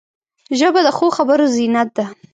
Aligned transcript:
ژبه 0.59 0.79
د 0.83 0.87
ښو 0.97 1.07
خبرو 1.17 1.45
زینت 1.55 1.89
ده 1.97 2.05